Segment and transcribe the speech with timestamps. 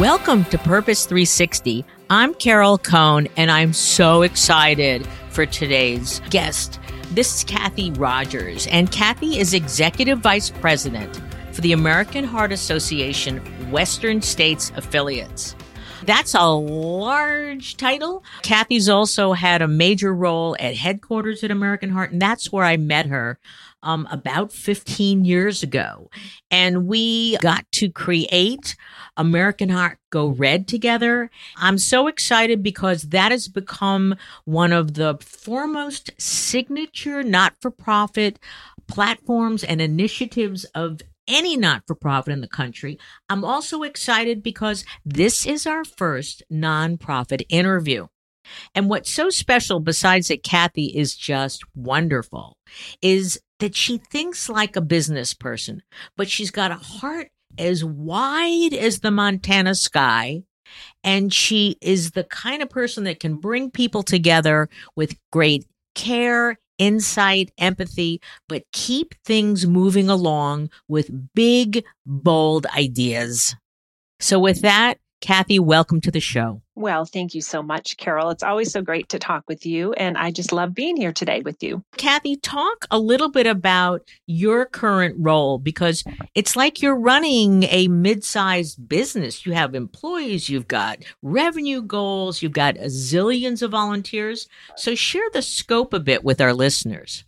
[0.00, 1.82] Welcome to Purpose 360.
[2.10, 6.78] I'm Carol Cone, and I'm so excited for today's guest.
[7.12, 13.38] This is Kathy Rogers, and Kathy is Executive Vice President for the American Heart Association
[13.70, 15.56] Western States Affiliates.
[16.06, 18.22] That's a large title.
[18.42, 22.76] Kathy's also had a major role at headquarters at American Heart, and that's where I
[22.76, 23.40] met her
[23.82, 26.08] um, about 15 years ago.
[26.50, 28.76] And we got to create
[29.16, 31.28] American Heart Go Red together.
[31.56, 38.38] I'm so excited because that has become one of the foremost signature not for profit
[38.86, 42.98] platforms and initiatives of any not for profit in the country.
[43.28, 48.06] I'm also excited because this is our first nonprofit interview.
[48.74, 52.56] And what's so special, besides that Kathy is just wonderful,
[53.02, 55.82] is that she thinks like a business person,
[56.16, 60.42] but she's got a heart as wide as the Montana sky.
[61.02, 66.58] And she is the kind of person that can bring people together with great care,
[66.78, 73.54] insight, empathy, but keep things moving along with big, bold ideas.
[74.20, 76.62] So, with that, Kathy, welcome to the show.
[76.74, 78.28] Well, thank you so much, Carol.
[78.28, 79.94] It's always so great to talk with you.
[79.94, 81.82] And I just love being here today with you.
[81.96, 87.88] Kathy, talk a little bit about your current role because it's like you're running a
[87.88, 89.46] mid sized business.
[89.46, 94.48] You have employees, you've got revenue goals, you've got zillions of volunteers.
[94.76, 97.24] So share the scope a bit with our listeners.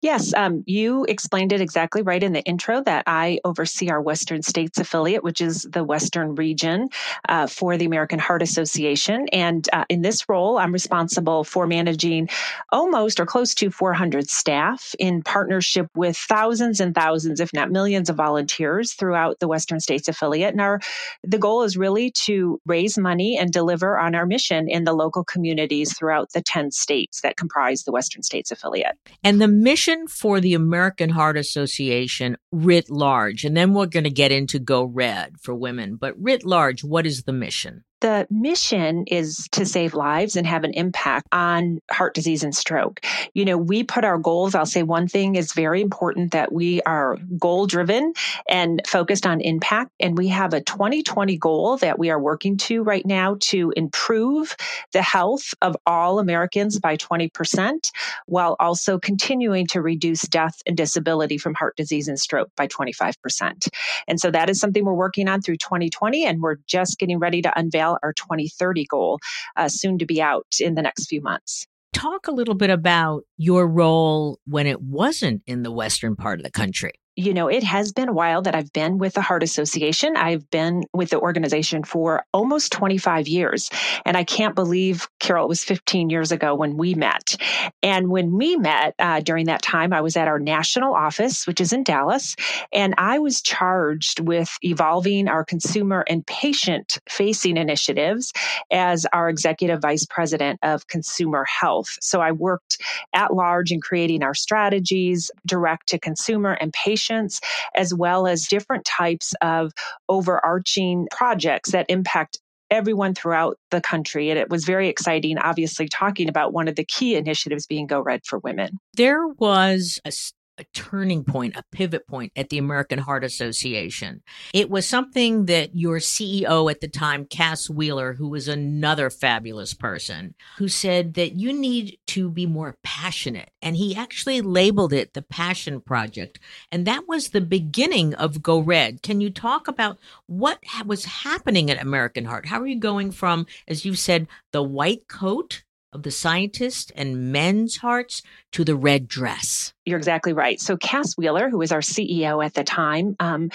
[0.00, 4.42] Yes, um, you explained it exactly right in the intro that I oversee our Western
[4.42, 6.88] States affiliate, which is the Western region
[7.28, 9.26] uh, for the American Heart Association.
[9.32, 12.28] And uh, in this role, I'm responsible for managing
[12.70, 18.08] almost or close to 400 staff in partnership with thousands and thousands, if not millions,
[18.08, 20.52] of volunteers throughout the Western States affiliate.
[20.52, 20.80] And our
[21.24, 25.24] the goal is really to raise money and deliver on our mission in the local
[25.24, 28.96] communities throughout the 10 states that comprise the Western States affiliate.
[29.24, 34.10] And the mission for the American Heart Association writ large, and then we're going to
[34.10, 37.84] get into Go Red for women, but writ large, what is the mission?
[38.00, 43.00] The mission is to save lives and have an impact on heart disease and stroke.
[43.34, 44.54] You know, we put our goals.
[44.54, 48.12] I'll say one thing is very important that we are goal driven
[48.48, 49.90] and focused on impact.
[50.00, 54.56] And we have a 2020 goal that we are working to right now to improve
[54.92, 57.90] the health of all Americans by 20%,
[58.26, 63.68] while also continuing to reduce death and disability from heart disease and stroke by 25%.
[64.06, 66.24] And so that is something we're working on through 2020.
[66.24, 69.18] And we're just getting ready to unveil our 2030 goal,
[69.56, 71.66] uh, soon to be out in the next few months.
[71.92, 76.44] Talk a little bit about your role when it wasn't in the western part of
[76.44, 79.42] the country you know, it has been a while that I've been with the Heart
[79.42, 80.16] Association.
[80.16, 83.70] I've been with the organization for almost 25 years.
[84.06, 87.34] And I can't believe, Carol, it was 15 years ago when we met.
[87.82, 91.60] And when we met uh, during that time, I was at our national office, which
[91.60, 92.36] is in Dallas,
[92.72, 98.32] and I was charged with evolving our consumer and patient facing initiatives
[98.70, 101.88] as our executive vice president of consumer health.
[102.00, 102.80] So I worked
[103.12, 107.40] at large in creating our strategies direct to consumer and patient patients,
[107.74, 109.72] as well as different types of
[110.08, 112.38] overarching projects that impact
[112.70, 114.28] everyone throughout the country.
[114.30, 118.00] And it was very exciting, obviously, talking about one of the key initiatives being Go
[118.00, 118.78] Red for Women.
[118.94, 120.12] There was a
[120.58, 124.22] a turning point, a pivot point at the American Heart Association.
[124.52, 129.74] It was something that your CEO at the time, Cass Wheeler, who was another fabulous
[129.74, 133.50] person, who said that you need to be more passionate.
[133.62, 136.38] And he actually labeled it the Passion Project.
[136.72, 139.02] And that was the beginning of Go Red.
[139.02, 142.46] Can you talk about what was happening at American Heart?
[142.46, 145.62] How are you going from, as you said, the white coat
[145.98, 148.22] of the scientists and men's hearts
[148.52, 149.74] to the red dress.
[149.84, 150.60] You're exactly right.
[150.60, 153.50] So, Cass Wheeler, who was our CEO at the time, um,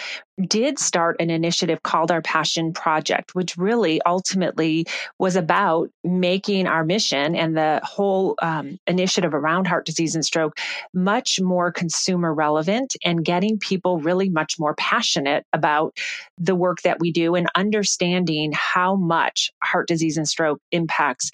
[0.48, 4.86] did start an initiative called our Passion Project, which really ultimately
[5.20, 10.58] was about making our mission and the whole um, initiative around heart disease and stroke
[10.94, 15.96] much more consumer relevant and getting people really much more passionate about
[16.38, 21.32] the work that we do and understanding how much heart disease and stroke impacts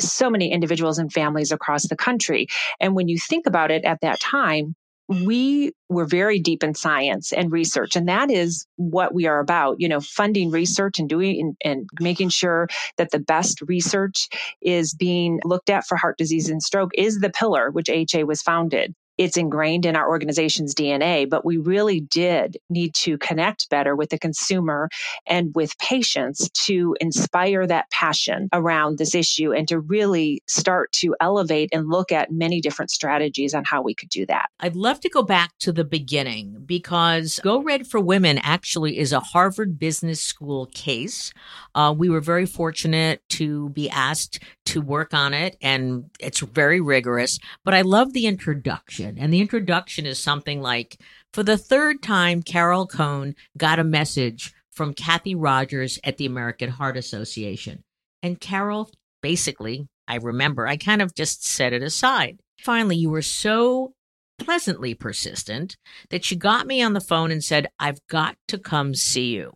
[0.00, 2.46] so many individuals and families across the country.
[2.80, 4.74] And when you think about it at that time,
[5.08, 9.76] we were very deep in science and research and that is what we are about
[9.78, 12.66] you know funding research and doing and, and, making sure
[12.98, 14.28] that the best research
[14.60, 18.42] is being looked at for heart disease and stroke is the pillar which AHA was
[18.42, 23.96] founded it's ingrained in our organization's DNA, but we really did need to connect better
[23.96, 24.88] with the consumer
[25.26, 31.14] and with patients to inspire that passion around this issue and to really start to
[31.20, 34.46] elevate and look at many different strategies on how we could do that.
[34.60, 39.12] I'd love to go back to the beginning because Go Red for Women actually is
[39.12, 41.32] a Harvard Business School case.
[41.74, 46.80] Uh, we were very fortunate to be asked to work on it, and it's very
[46.80, 47.38] rigorous.
[47.64, 49.05] But I love the introduction.
[49.18, 50.98] And the introduction is something like
[51.32, 56.70] For the third time, Carol Cone got a message from Kathy Rogers at the American
[56.70, 57.82] Heart Association.
[58.22, 58.90] And Carol,
[59.22, 62.38] basically, I remember, I kind of just set it aside.
[62.58, 63.92] Finally, you were so
[64.38, 65.76] pleasantly persistent
[66.10, 69.54] that she got me on the phone and said, I've got to come see you.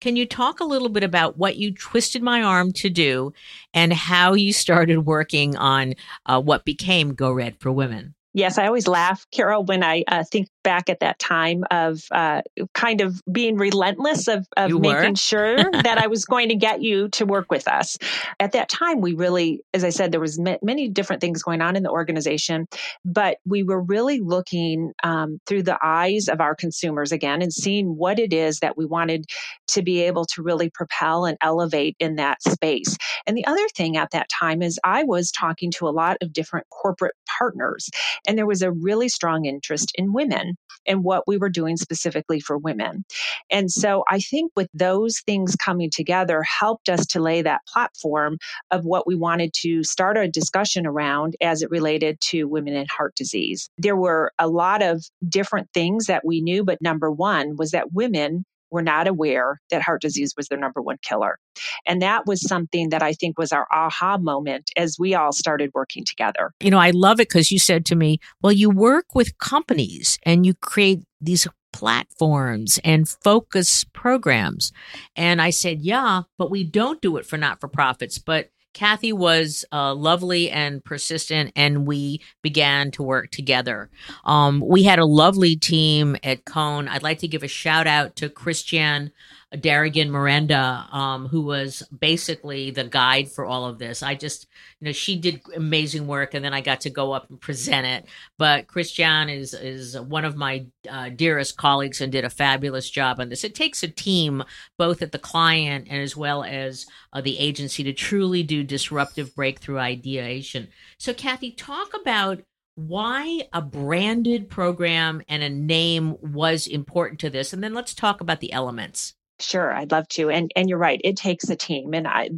[0.00, 3.32] Can you talk a little bit about what you twisted my arm to do
[3.74, 5.94] and how you started working on
[6.26, 8.14] uh, what became Go Red for Women?
[8.32, 12.42] Yes, I always laugh, Carol, when I uh, think back at that time of uh,
[12.74, 17.08] kind of being relentless of, of making sure that I was going to get you
[17.10, 17.98] to work with us.
[18.38, 21.74] At that time, we really, as I said, there was many different things going on
[21.74, 22.66] in the organization,
[23.04, 27.96] but we were really looking um, through the eyes of our consumers again and seeing
[27.96, 29.24] what it is that we wanted
[29.68, 32.96] to be able to really propel and elevate in that space.
[33.26, 36.32] And the other thing at that time is I was talking to a lot of
[36.32, 37.88] different corporate partners,
[38.26, 40.56] and there was a really strong interest in women
[40.86, 43.04] and what we were doing specifically for women.
[43.50, 48.38] And so I think with those things coming together helped us to lay that platform
[48.70, 52.90] of what we wanted to start a discussion around as it related to women and
[52.90, 53.68] heart disease.
[53.78, 57.92] There were a lot of different things that we knew, but number one was that
[57.92, 61.38] women were not aware that heart disease was their number one killer.
[61.86, 65.70] And that was something that I think was our aha moment as we all started
[65.74, 66.52] working together.
[66.60, 70.18] You know, I love it because you said to me, well, you work with companies
[70.24, 74.72] and you create these platforms and focus programs.
[75.16, 78.18] And I said, yeah, but we don't do it for not for profits.
[78.18, 83.90] But Kathy was uh, lovely and persistent, and we began to work together.
[84.24, 86.88] Um, we had a lovely team at Cone.
[86.88, 89.10] I'd like to give a shout out to Christian
[89.56, 94.00] Darrigan Miranda, um, who was basically the guide for all of this.
[94.00, 94.46] I just,
[94.78, 97.86] you know, she did amazing work, and then I got to go up and present
[97.86, 98.06] it.
[98.38, 103.18] But Christian is is one of my uh, dearest colleagues and did a fabulous job
[103.18, 103.42] on this.
[103.42, 104.44] It takes a team,
[104.78, 109.34] both at the client and as well as uh, the agency, to truly do disruptive
[109.34, 110.68] breakthrough ideation.
[110.96, 112.40] So, Kathy, talk about
[112.76, 118.22] why a branded program and a name was important to this and then let's talk
[118.22, 120.30] about the elements Sure, I'd love to.
[120.30, 121.94] And and you're right, it takes a team.
[121.94, 122.30] And I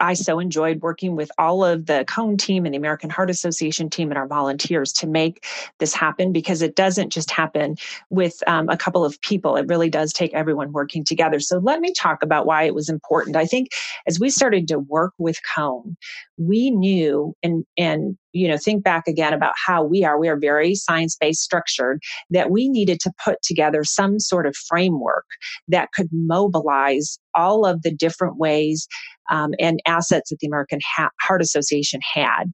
[0.00, 3.90] I so enjoyed working with all of the Cone team and the American Heart Association
[3.90, 5.44] team and our volunteers to make
[5.78, 7.76] this happen because it doesn't just happen
[8.10, 9.56] with um, a couple of people.
[9.56, 11.40] It really does take everyone working together.
[11.40, 13.36] So let me talk about why it was important.
[13.36, 13.68] I think
[14.06, 15.96] as we started to work with Cone,
[16.38, 20.38] we knew and and you know think back again about how we are we are
[20.38, 22.00] very science based structured
[22.30, 25.26] that we needed to put together some sort of framework
[25.66, 28.86] that could mobilize all of the different ways
[29.30, 32.44] um, and assets that the American ha- Heart Association had.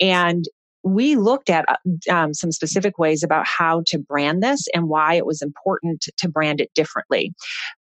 [0.00, 0.44] And
[0.84, 5.14] we looked at uh, um, some specific ways about how to brand this and why
[5.14, 7.32] it was important to brand it differently.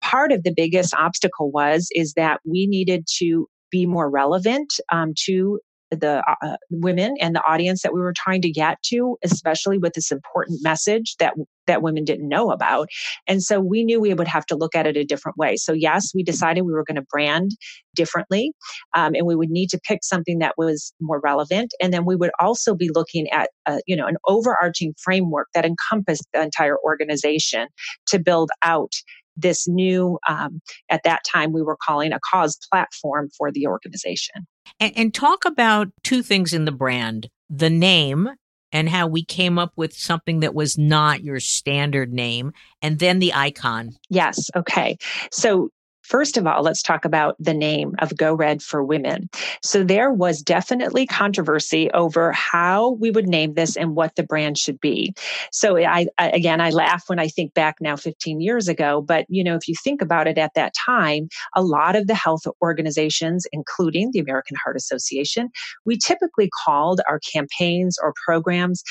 [0.02, 5.14] Part of the biggest obstacle was is that we needed to be more relevant um,
[5.26, 5.60] to
[5.92, 9.78] the uh, uh, women and the audience that we were trying to get to, especially
[9.78, 11.34] with this important message that
[11.66, 12.88] that women didn't know about.
[13.28, 15.58] And so we knew we would have to look at it a different way.
[15.58, 17.52] So yes, we decided we were going to brand
[17.94, 18.54] differently,
[18.94, 21.74] um, and we would need to pick something that was more relevant.
[21.82, 25.66] And then we would also be looking at a, you know an overarching framework that
[25.66, 27.68] encompassed the entire organization
[28.08, 28.92] to build out
[29.38, 34.48] this new um, at that time we were calling a cause platform for the organization
[34.80, 38.30] And, and talk about two things in the brand the name
[38.72, 43.20] and how we came up with something that was not your standard name, and then
[43.20, 43.92] the icon.
[44.10, 44.50] Yes.
[44.56, 44.98] Okay.
[45.32, 45.70] So
[46.08, 49.30] First of all, let's talk about the name of Go Red for Women.
[49.62, 54.58] So there was definitely controversy over how we would name this and what the brand
[54.58, 55.14] should be.
[55.52, 59.26] So I, I, again, I laugh when I think back now 15 years ago, but
[59.28, 62.44] you know, if you think about it at that time, a lot of the health
[62.62, 65.50] organizations, including the American Heart Association,
[65.86, 68.82] we typically called our campaigns or programs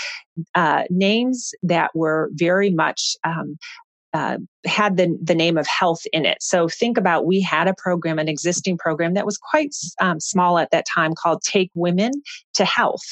[0.55, 3.57] uh, names that were very much um,
[4.17, 6.39] uh, had the, the name of health in it.
[6.41, 10.59] So think about we had a program, an existing program that was quite um, small
[10.59, 12.13] at that time called Take Women
[12.55, 13.03] to Health.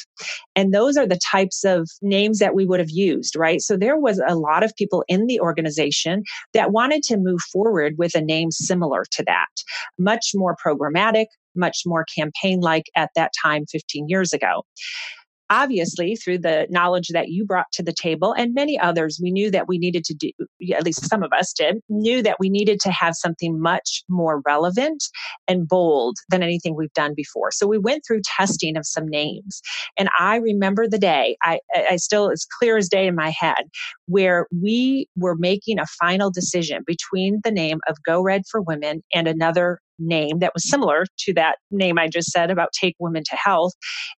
[0.57, 3.61] And those are the types of names that we would have used, right?
[3.61, 6.23] So there was a lot of people in the organization
[6.55, 9.51] that wanted to move forward with a name similar to that,
[9.99, 14.65] much more programmatic, much more campaign like at that time 15 years ago
[15.51, 19.51] obviously through the knowledge that you brought to the table and many others we knew
[19.51, 20.31] that we needed to do
[20.73, 24.43] at least some of us did knew that we needed to have something much more
[24.47, 25.05] relevant
[25.47, 29.61] and bold than anything we've done before so we went through testing of some names
[29.99, 31.59] and i remember the day i
[31.91, 33.65] i still it's clear as day in my head
[34.07, 39.03] where we were making a final decision between the name of go red for women
[39.15, 43.23] and another name that was similar to that name I just said about take women
[43.31, 43.73] to health.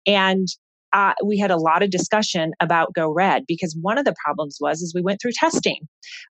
[0.07, 0.47] And
[0.95, 4.59] uh, we had a lot of discussion about Go Red because one of the problems
[4.61, 5.81] was is we went through testing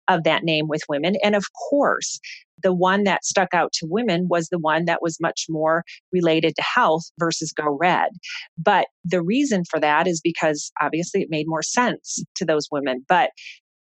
[0.08, 2.20] of that name with women, and of course,
[2.64, 6.56] the one that stuck out to women was the one that was much more related
[6.56, 8.10] to health versus Go Red.
[8.58, 13.06] But the reason for that is because obviously it made more sense to those women,
[13.10, 13.32] but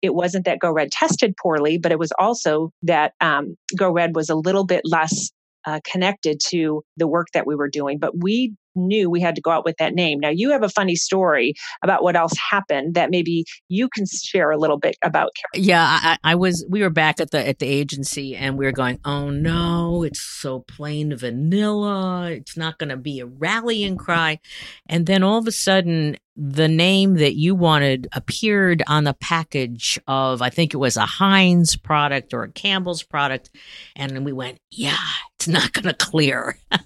[0.03, 4.17] it wasn't that Go Red tested poorly, but it was also that um, Go Red
[4.17, 5.31] was a little bit less
[5.67, 7.99] uh, connected to the work that we were doing.
[7.99, 10.21] But we knew we had to go out with that name.
[10.21, 14.51] Now, you have a funny story about what else happened that maybe you can share
[14.51, 15.31] a little bit about.
[15.55, 16.65] Yeah, I, I was.
[16.69, 20.21] We were back at the at the agency, and we were going, "Oh no, it's
[20.21, 22.31] so plain vanilla.
[22.31, 24.41] It's not going to be a rallying cry."
[24.89, 29.99] And then all of a sudden, the name that you wanted appeared on the package
[30.09, 33.51] of, I think it was a Heinz product or a Campbell's product,
[33.95, 34.97] and we went, "Yeah,
[35.37, 36.59] it's not going to clear."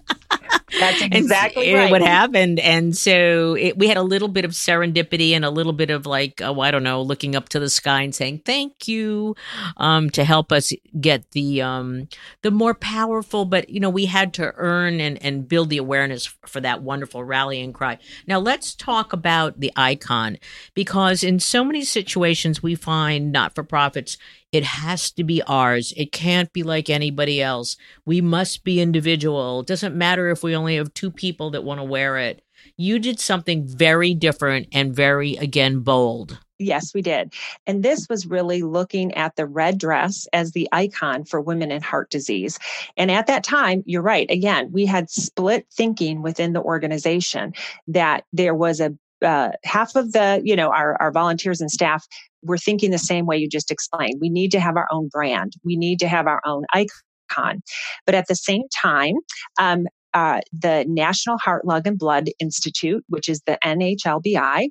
[0.79, 1.91] That's exactly right.
[1.91, 2.61] what happened.
[2.61, 6.07] And so it, we had a little bit of serendipity and a little bit of
[6.07, 9.35] like, oh, I don't know, looking up to the sky and saying thank you
[9.79, 12.09] um, to help us get the um,
[12.43, 13.45] the more powerful.
[13.45, 17.25] But you know, we had to earn and and build the awareness for that wonderful
[17.25, 17.99] rallying cry.
[18.27, 20.37] Now let's talk about the icon
[20.75, 24.17] because in so many situations we find not for profits
[24.51, 25.93] it has to be ours.
[25.97, 27.77] It can't be like anybody else.
[28.07, 29.61] We must be individual.
[29.61, 32.43] It doesn't matter if we only have two people that want to wear it.
[32.77, 36.39] You did something very different and very, again, bold.
[36.59, 37.33] Yes, we did.
[37.67, 41.83] And this was really looking at the red dress as the icon for women in
[41.83, 42.59] heart disease.
[42.97, 44.29] And at that time, you're right.
[44.29, 47.55] Again, we had split thinking within the organization
[47.87, 52.07] that there was a uh, half of the you know our, our volunteers and staff
[52.43, 54.19] we're thinking the same way you just explained.
[54.21, 55.55] We need to have our own brand.
[55.65, 57.61] We need to have our own icon.
[58.07, 59.15] But at the same time,
[59.59, 64.69] um, uh, the National Heart, Lung, and Blood Institute, which is the NHLBI,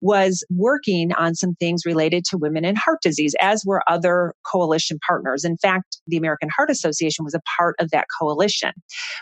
[0.00, 4.98] was working on some things related to women and heart disease, as were other coalition
[5.06, 5.44] partners.
[5.44, 8.72] In fact, the American Heart Association was a part of that coalition.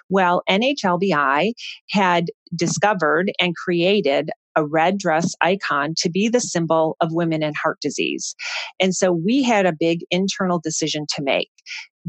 [0.09, 1.52] Well, NHLBI
[1.90, 7.54] had discovered and created a red dress icon to be the symbol of women and
[7.56, 8.34] heart disease.
[8.80, 11.50] And so we had a big internal decision to make.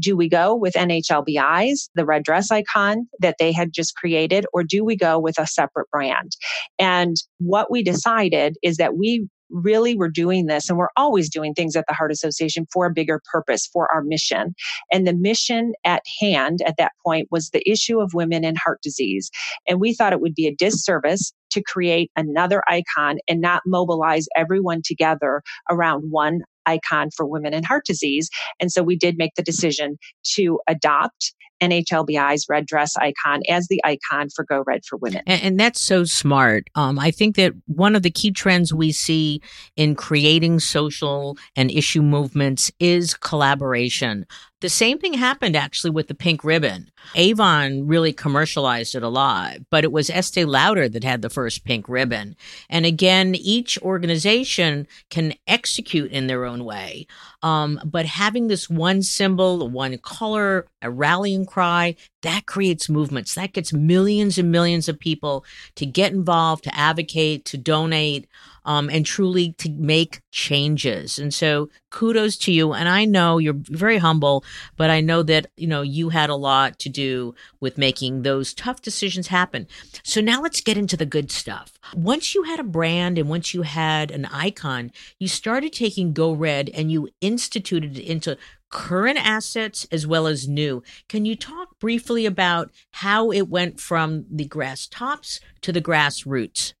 [0.00, 4.62] Do we go with NHLBI's, the red dress icon that they had just created, or
[4.62, 6.32] do we go with a separate brand?
[6.78, 11.54] And what we decided is that we really we're doing this and we're always doing
[11.54, 14.54] things at the Heart Association for a bigger purpose, for our mission.
[14.92, 18.80] And the mission at hand at that point was the issue of women and heart
[18.82, 19.30] disease.
[19.66, 24.26] And we thought it would be a disservice to create another icon and not mobilize
[24.36, 28.28] everyone together around one icon for women and heart disease.
[28.60, 29.98] And so we did make the decision
[30.34, 35.22] to adopt NHLBI's red dress icon as the icon for Go Red for Women.
[35.26, 36.68] And, and that's so smart.
[36.74, 39.40] Um, I think that one of the key trends we see
[39.76, 44.26] in creating social and issue movements is collaboration.
[44.60, 46.90] The same thing happened actually with the pink ribbon.
[47.14, 51.64] Avon really commercialized it a lot, but it was Estee Lauder that had the first
[51.64, 52.34] pink ribbon.
[52.68, 57.06] And again, each organization can execute in their own way.
[57.40, 63.34] Um, but having this one symbol, one color, a rallying cry, that creates movements.
[63.34, 65.44] That gets millions and millions of people
[65.76, 68.26] to get involved, to advocate, to donate
[68.64, 71.18] um, and truly to make changes.
[71.18, 72.74] And so kudos to you.
[72.74, 74.44] And I know you're very humble,
[74.76, 78.52] but I know that, you know, you had a lot to do with making those
[78.52, 79.66] tough decisions happen.
[80.02, 81.78] So now let's get into the good stuff.
[81.94, 86.32] Once you had a brand and once you had an icon, you started taking Go
[86.32, 88.36] Red and you instituted it into
[88.70, 90.82] current assets as well as new.
[91.08, 96.74] Can you talk briefly about how it went from the grass tops to the grassroots?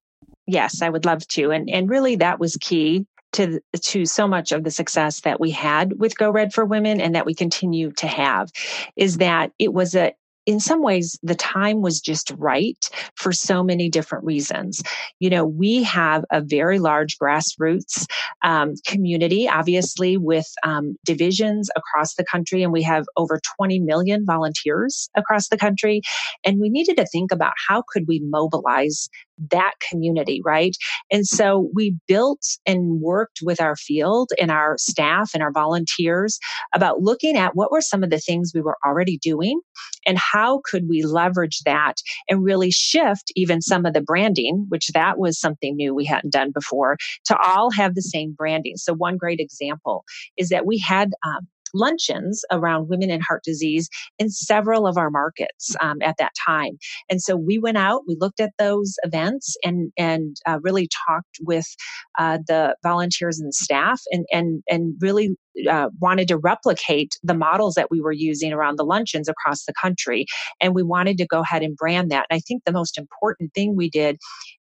[0.48, 1.52] yes, I would love to.
[1.52, 5.50] And and really that was key to to so much of the success that we
[5.50, 8.50] had with Go Red for Women and that we continue to have
[8.96, 10.14] is that it was a
[10.48, 14.82] in some ways, the time was just right for so many different reasons.
[15.20, 18.06] You know, we have a very large grassroots
[18.42, 24.24] um, community, obviously, with um, divisions across the country, and we have over 20 million
[24.24, 26.00] volunteers across the country.
[26.46, 29.10] And we needed to think about how could we mobilize
[29.50, 30.76] that community, right?
[31.10, 36.38] And so we built and worked with our field and our staff and our volunteers
[36.74, 39.60] about looking at what were some of the things we were already doing
[40.06, 41.94] and how could we leverage that
[42.28, 46.32] and really shift even some of the branding, which that was something new we hadn't
[46.32, 48.76] done before, to all have the same branding.
[48.76, 50.04] So one great example
[50.36, 55.10] is that we had um, luncheons around women and heart disease in several of our
[55.10, 56.78] markets um, at that time.
[57.10, 61.38] And so we went out, we looked at those events and, and uh, really talked
[61.42, 61.66] with
[62.18, 65.36] uh, the volunteers and staff and, and, and really
[65.68, 69.74] uh, wanted to replicate the models that we were using around the luncheons across the
[69.80, 70.26] country.
[70.60, 72.26] And we wanted to go ahead and brand that.
[72.30, 74.18] And I think the most important thing we did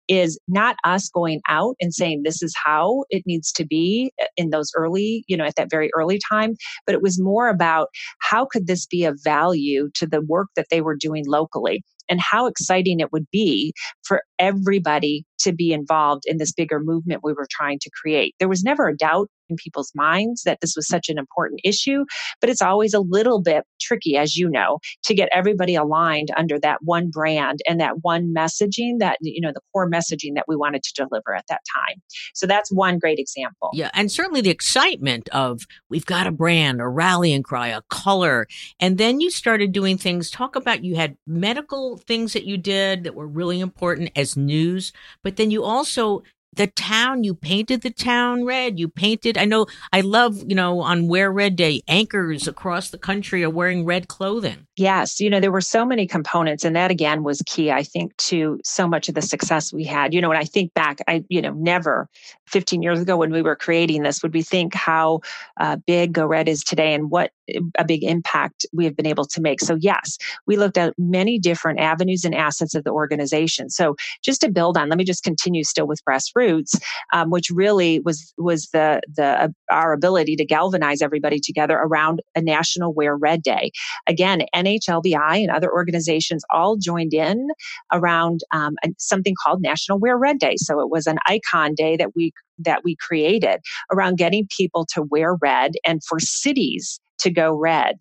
[0.07, 4.49] is not us going out and saying this is how it needs to be in
[4.49, 7.89] those early, you know, at that very early time, but it was more about
[8.19, 12.21] how could this be of value to the work that they were doing locally and
[12.21, 17.33] how exciting it would be for everybody to be involved in this bigger movement we
[17.33, 18.35] were trying to create.
[18.39, 22.03] There was never a doubt in people's minds that this was such an important issue,
[22.41, 26.59] but it's always a little bit tricky, as you know, to get everybody aligned under
[26.59, 30.55] that one brand and that one messaging that, you know, the core messaging that we
[30.55, 32.01] wanted to deliver at that time.
[32.33, 33.69] So that's one great example.
[33.73, 33.89] Yeah.
[33.93, 38.47] And certainly the excitement of we've got a brand, a rallying cry, a color.
[38.79, 40.29] And then you started doing things.
[40.29, 44.91] Talk about you had medical things that you did that were really important as news,
[45.23, 49.65] but then you also the town you painted the town red you painted i know
[49.93, 54.07] i love you know on wear red day anchors across the country are wearing red
[54.07, 54.65] clothing.
[54.75, 58.15] Yes you know there were so many components and that again was key i think
[58.17, 60.13] to so much of the success we had.
[60.13, 62.09] You know when i think back i you know never
[62.47, 65.19] 15 years ago when we were creating this would we think how
[65.59, 67.31] uh, big go red is today and what
[67.77, 69.61] a big impact we have been able to make.
[69.61, 73.69] So yes we looked at many different avenues and assets of the organization.
[73.69, 76.03] So just to build on let me just continue still with
[76.37, 76.79] grassroots
[77.13, 82.21] um, which really was was the the uh, our ability to galvanize everybody together around
[82.35, 83.71] a national wear red day.
[84.07, 87.47] Again nhlbi and other organizations all joined in
[87.91, 90.55] around um, something called national wear red day.
[90.57, 93.59] So it was an icon day that we that we created
[93.91, 97.97] around getting people to wear red and for cities to go red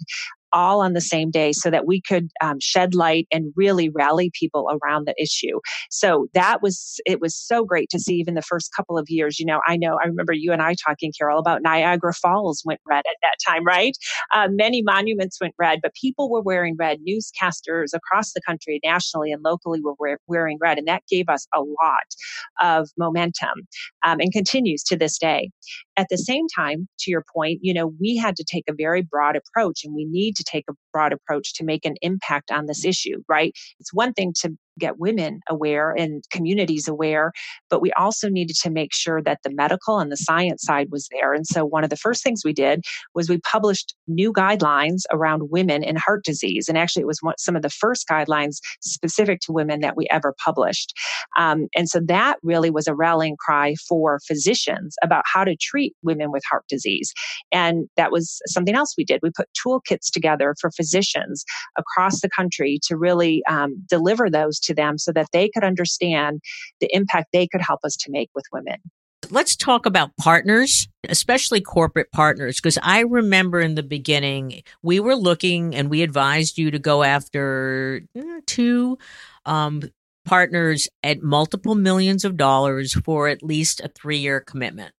[0.53, 4.31] all on the same day so that we could um, shed light and really rally
[4.39, 5.61] people around the issue.
[5.91, 9.39] So that was, it was so great to see even the first couple of years.
[9.39, 12.81] You know, I know, I remember you and I talking, Carol, about Niagara Falls went
[12.87, 13.97] red at that time, right?
[14.33, 16.99] Uh, many monuments went red, but people were wearing red.
[17.07, 20.79] Newscasters across the country, nationally and locally, were wear, wearing red.
[20.79, 22.07] And that gave us a lot
[22.61, 23.67] of momentum
[24.05, 25.51] um, and continues to this day.
[25.97, 29.03] At the same time, to your point, you know, we had to take a very
[29.03, 32.65] broad approach and we need to take a broad approach to make an impact on
[32.65, 33.53] this issue, right?
[33.79, 37.33] It's one thing to get women aware and communities aware,
[37.71, 41.09] but we also needed to make sure that the medical and the science side was
[41.11, 41.33] there.
[41.33, 42.83] And so one of the first things we did
[43.15, 46.67] was we published new guidelines around women and heart disease.
[46.69, 50.07] And actually, it was one, some of the first guidelines specific to women that we
[50.11, 50.93] ever published.
[51.39, 55.95] Um, and so that really was a rallying cry for physicians about how to treat
[56.03, 57.13] women with heart disease.
[57.51, 59.21] And that was something else we did.
[59.23, 60.86] We put toolkits together for physicians
[61.77, 66.41] across the country to really um, deliver those to them so that they could understand
[66.81, 68.79] the impact they could help us to make with women.
[69.31, 75.17] Let's talk about partners, especially corporate partners, because I remember in the beginning, we were
[75.17, 78.99] looking and we advised you to go after mm, two
[79.45, 79.83] um,
[80.25, 84.93] partners at multiple millions of dollars for at least a three year commitment.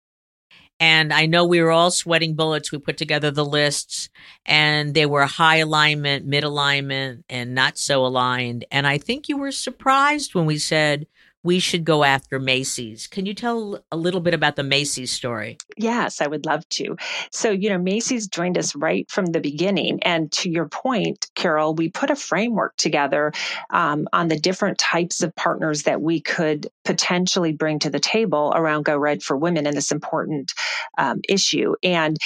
[0.79, 2.71] And I know we were all sweating bullets.
[2.71, 4.09] We put together the lists
[4.45, 8.65] and they were high alignment, mid alignment, and not so aligned.
[8.71, 11.07] And I think you were surprised when we said,
[11.43, 13.07] we should go after Macy's.
[13.07, 15.57] Can you tell a little bit about the Macy's story?
[15.77, 16.97] Yes, I would love to.
[17.31, 20.01] So, you know, Macy's joined us right from the beginning.
[20.03, 23.31] And to your point, Carol, we put a framework together
[23.69, 28.51] um, on the different types of partners that we could potentially bring to the table
[28.55, 30.53] around Go Red for Women and this important
[30.97, 31.75] um, issue.
[31.83, 32.17] And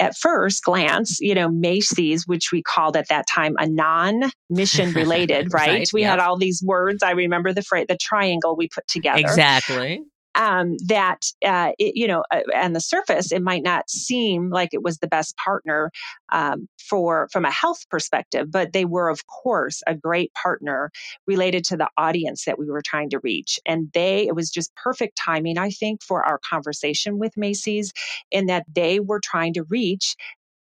[0.00, 4.92] at first glance, you know, Macy's, which we called at that time a non mission
[4.94, 5.68] related, right?
[5.68, 5.90] right?
[5.92, 7.02] We had all these words.
[7.02, 9.20] I remember the phrase, the triangle we put together.
[9.20, 10.02] Exactly
[10.34, 14.70] um, that uh, it, you know uh, on the surface it might not seem like
[14.72, 15.90] it was the best partner
[16.32, 20.90] um, for from a health perspective but they were of course a great partner
[21.26, 23.58] related to the audience that we were trying to reach.
[23.66, 27.92] And they it was just perfect timing i think for our conversation with macy's
[28.30, 30.16] in that they were trying to reach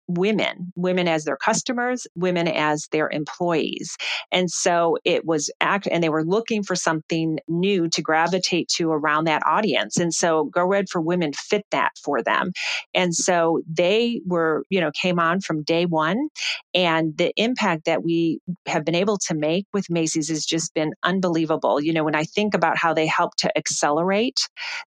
[0.08, 3.96] women, women as their customers, women as their employees.
[4.30, 8.90] And so it was act and they were looking for something new to gravitate to
[8.90, 9.96] around that audience.
[9.96, 12.52] And so Go Red for Women fit that for them.
[12.94, 16.28] And so they were, you know, came on from day one.
[16.74, 20.92] And the impact that we have been able to make with Macy's has just been
[21.02, 21.80] unbelievable.
[21.80, 24.38] You know, when I think about how they helped to accelerate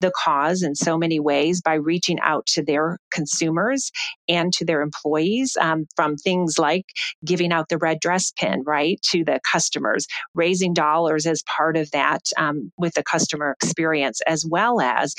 [0.01, 3.91] the cause in so many ways by reaching out to their consumers
[4.29, 6.87] and to their employees employees um, from things like
[7.25, 11.91] giving out the red dress pin, right, to the customers, raising dollars as part of
[11.93, 15.15] that um, with the customer experience, as well as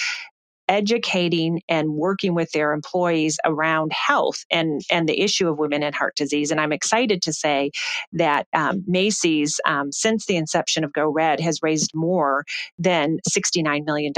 [0.68, 5.94] educating and working with their employees around health and, and the issue of women and
[5.94, 6.52] heart disease.
[6.52, 7.72] And I'm excited to say
[8.14, 12.46] that um, Macy's, um, since the inception of Go Red, has raised more
[12.80, 14.14] than $69 million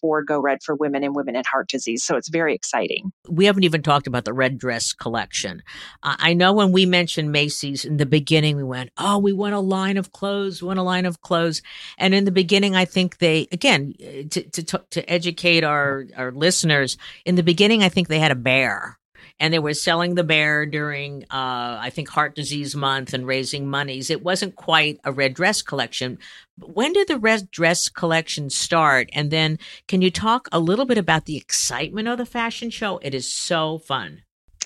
[0.00, 2.04] for Go Red for women and women and heart disease.
[2.04, 3.12] So it's very exciting.
[3.28, 5.62] We haven't even talked about the red dress collection.
[6.02, 9.60] I know when we mentioned Macy's in the beginning, we went, oh, we want a
[9.60, 11.62] line of clothes, we want a line of clothes.
[11.98, 13.94] And in the beginning, I think they, again,
[14.30, 18.32] to, to, to educate our our, our listeners, in the beginning, I think they had
[18.32, 18.98] a bear
[19.40, 23.68] and they were selling the bear during uh, i think heart disease month and raising
[23.68, 24.10] monies.
[24.10, 26.18] It wasn't quite a red dress collection
[26.58, 29.08] when did the red dress collection start?
[29.12, 32.98] And then can you talk a little bit about the excitement of the fashion show?
[32.98, 34.22] It is so fun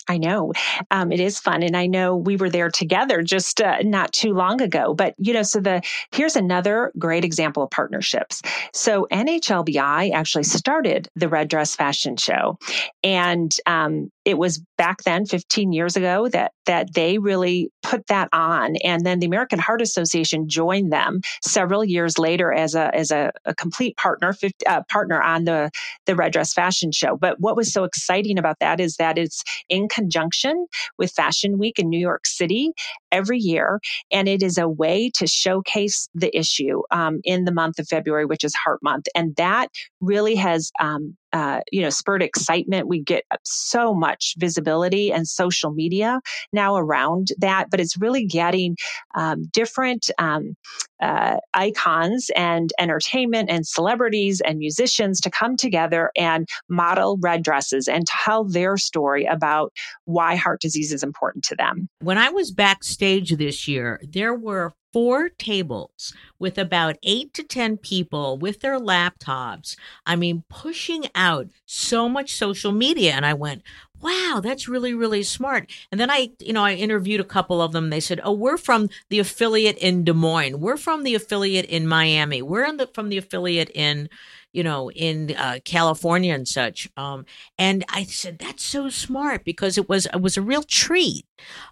[0.08, 0.52] I know
[0.90, 4.32] um, it is fun, and I know we were there together just uh, not too
[4.32, 4.94] long ago.
[4.94, 8.42] But you know, so the here's another great example of partnerships.
[8.72, 12.58] So NHLBI actually started the Red Dress Fashion Show,
[13.02, 18.28] and um, it was back then 15 years ago that that they really put that
[18.32, 23.12] on and then the American Heart Association joined them several years later as a as
[23.12, 25.70] a, a complete partner 50, uh, partner on the
[26.06, 27.16] the red dress fashion show.
[27.16, 30.66] But what was so exciting about that is that it's in conjunction
[30.98, 32.72] with Fashion Week in New York City
[33.12, 37.78] every year and it is a way to showcase the issue um, in the month
[37.78, 39.06] of February which is Heart Month.
[39.14, 39.68] And that
[40.00, 42.88] really has um, uh, you know, spurred excitement.
[42.88, 48.74] We get so much visibility and social media now around that, but it's really getting
[49.14, 50.56] um, different um,
[51.00, 57.88] uh, icons and entertainment and celebrities and musicians to come together and model red dresses
[57.88, 59.72] and tell their story about
[60.04, 61.88] why heart disease is important to them.
[62.00, 67.76] When I was backstage this year, there were four tables with about eight to 10
[67.76, 69.76] people with their laptops.
[70.06, 73.12] I mean, pushing out so much social media.
[73.12, 73.62] And I went,
[74.00, 75.70] wow, that's really, really smart.
[75.90, 77.90] And then I, you know, I interviewed a couple of them.
[77.90, 80.60] They said, oh, we're from the affiliate in Des Moines.
[80.60, 82.42] We're from the affiliate in Miami.
[82.42, 84.08] We're the, from the affiliate in,
[84.52, 86.88] you know, in uh, California and such.
[86.96, 87.26] Um,
[87.58, 91.25] and I said that's so smart because it was it was a real treat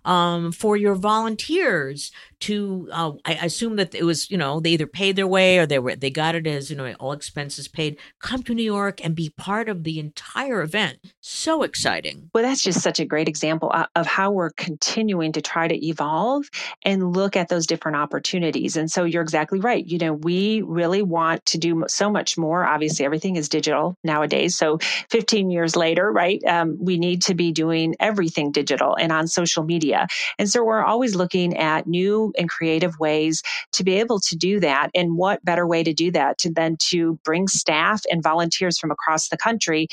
[0.04, 2.88] um, for your volunteers to.
[2.92, 5.78] Uh, I assume that it was you know they either paid their way or they
[5.78, 7.98] were they got it as you know all expenses paid.
[8.20, 10.98] Come to New York and be part of the entire event.
[11.20, 12.30] So exciting.
[12.34, 16.48] Well, that's just such a great example of how we're continuing to try to evolve
[16.82, 18.76] and look at those different opportunities.
[18.76, 19.86] And so you're exactly right.
[19.86, 24.56] You know, we really want to do so much more obviously everything is digital nowadays.
[24.56, 24.78] So
[25.10, 29.53] 15 years later, right, um, we need to be doing everything digital and on social
[29.62, 30.06] media.
[30.38, 34.60] And so we're always looking at new and creative ways to be able to do
[34.60, 34.90] that.
[34.94, 38.90] And what better way to do that to, than to bring staff and volunteers from
[38.90, 39.88] across the country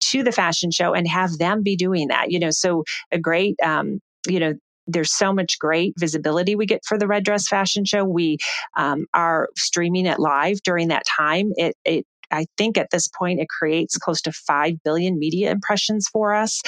[0.00, 2.30] to the fashion show and have them be doing that.
[2.30, 4.54] You know, so a great, um, you know,
[4.88, 8.36] there's so much great visibility we get for the red dress fashion show we
[8.76, 13.40] um, are streaming it live during that time it, it I think at this point
[13.40, 16.62] it creates close to 5 billion media impressions for us.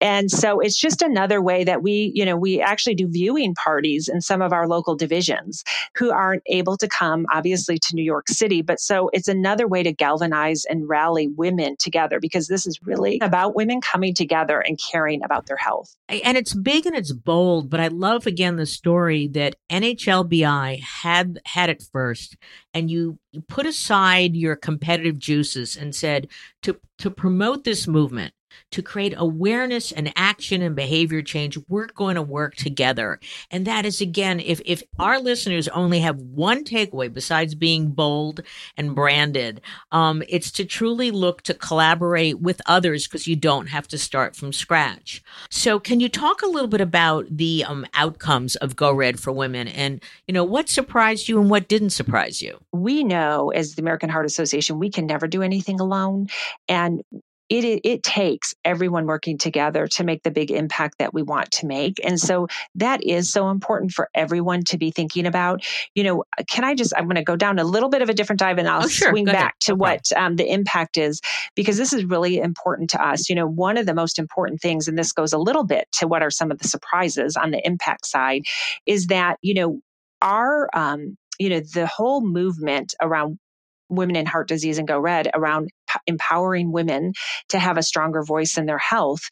[0.00, 4.08] And so it's just another way that we, you know, we actually do viewing parties
[4.08, 5.64] in some of our local divisions
[5.96, 8.62] who aren't able to come, obviously, to New York City.
[8.62, 13.18] But so it's another way to galvanize and rally women together because this is really
[13.22, 15.96] about women coming together and caring about their health.
[16.08, 21.40] And it's big and it's bold, but I love again the story that NHLBI had
[21.46, 22.36] had it first,
[22.74, 26.28] and you, put aside your competitive juices and said
[26.62, 28.32] to to promote this movement
[28.72, 33.18] to create awareness and action and behavior change, we're going to work together.
[33.50, 38.40] And that is again, if, if our listeners only have one takeaway besides being bold
[38.76, 39.60] and branded,
[39.92, 44.36] um, it's to truly look to collaborate with others because you don't have to start
[44.36, 45.22] from scratch.
[45.50, 49.32] So can you talk a little bit about the um, outcomes of Go Red for
[49.32, 52.58] Women and, you know, what surprised you and what didn't surprise you?
[52.72, 56.28] We know as the American Heart Association, we can never do anything alone.
[56.68, 57.02] And
[57.48, 61.66] it, it takes everyone working together to make the big impact that we want to
[61.66, 62.04] make.
[62.04, 65.64] And so that is so important for everyone to be thinking about.
[65.94, 68.14] You know, can I just, I'm going to go down a little bit of a
[68.14, 69.10] different dive and I'll oh, sure.
[69.10, 69.60] swing go back ahead.
[69.60, 71.20] to what um, the impact is
[71.54, 73.28] because this is really important to us.
[73.28, 76.08] You know, one of the most important things, and this goes a little bit to
[76.08, 78.42] what are some of the surprises on the impact side,
[78.86, 79.80] is that, you know,
[80.20, 83.38] our, um, you know, the whole movement around
[83.88, 85.70] women in heart disease and go red around
[86.06, 87.12] empowering women
[87.48, 89.22] to have a stronger voice in their health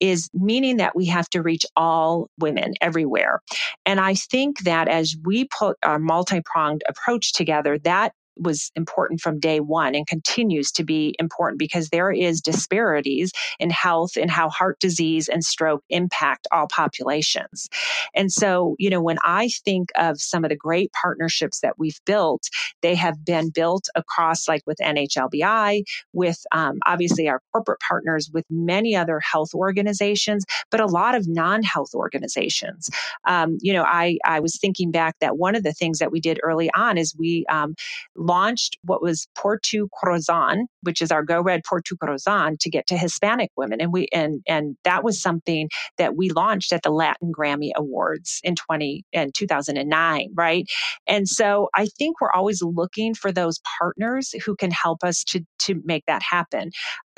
[0.00, 3.40] is meaning that we have to reach all women everywhere.
[3.84, 9.20] And I think that as we put our multi pronged approach together, that was important
[9.20, 14.30] from day one and continues to be important because there is disparities in health and
[14.30, 17.68] how heart disease and stroke impact all populations.
[18.14, 22.00] And so, you know, when I think of some of the great partnerships that we've
[22.06, 22.48] built,
[22.82, 28.44] they have been built across like with NHLBI, with um, obviously our corporate partners, with
[28.50, 32.88] many other health organizations, but a lot of non-health organizations.
[33.26, 36.20] Um, you know, I, I was thinking back that one of the things that we
[36.20, 37.74] did early on is we um,
[38.20, 42.86] launched what was Portu Corazon, which is our Go Red Por Tu Corazón to get
[42.88, 43.80] to Hispanic women.
[43.80, 48.40] And we and and that was something that we launched at the Latin Grammy Awards
[48.42, 50.64] in 20 and 2009, right?
[51.06, 55.40] And so I think we're always looking for those partners who can help us to
[55.60, 56.70] to make that happen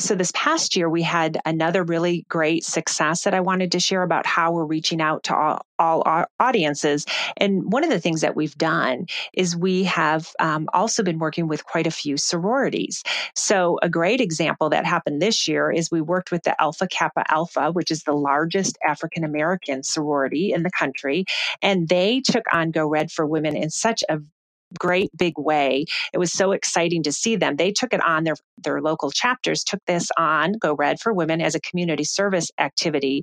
[0.03, 4.03] so this past year we had another really great success that I wanted to share
[4.03, 7.07] about how we're reaching out to all, all our audiences.
[7.37, 11.47] And one of the things that we've done is we have um, also been working
[11.47, 13.03] with quite a few sororities.
[13.37, 13.52] So
[13.83, 17.71] a great example that happened this year is we worked with the Alpha Kappa Alpha,
[17.73, 21.25] which is the largest African American sorority in the country,
[21.61, 24.19] and they took on Go Red for Women in such a
[24.79, 25.85] great big way.
[26.13, 27.57] It was so exciting to see them.
[27.57, 31.41] They took it on their their local chapters took this on Go Red for Women
[31.41, 33.23] as a community service activity,